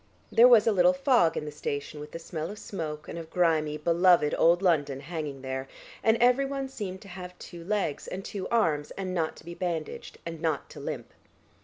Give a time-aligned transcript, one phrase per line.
[0.31, 3.29] There was a little fog in the station with the smell of smoke and of
[3.29, 5.67] grimy, beloved old London hanging there,
[6.03, 10.17] and everyone seemed to have two legs and two arms and not to be bandaged
[10.25, 11.13] and not to limp.